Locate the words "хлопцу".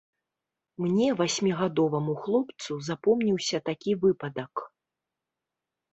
2.23-2.79